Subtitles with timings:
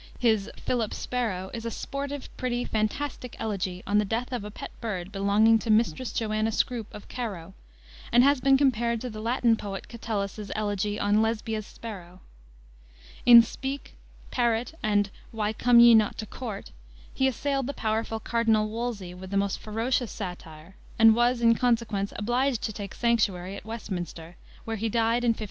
[0.17, 4.71] His Phyllyp Sparowe is a sportive, pretty, fantastic elegy on the death of a pet
[4.81, 7.53] bird belonging to Mistress Joanna Scroupe, of Carowe,
[8.11, 12.19] and has been compared to the Latin poet Catullus's elegy on Lesbia's sparrow.
[13.27, 13.93] In Speke,
[14.31, 16.71] Parrot, and Why Come ye not to Courte?
[17.13, 22.11] he assailed the powerful Cardinal Wolsey with the most ferocious satire, and was, in consequence,
[22.15, 25.35] obliged to take sanctuary at Westminster, where he died in 1529.